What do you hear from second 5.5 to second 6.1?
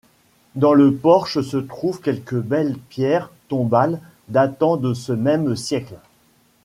siècle.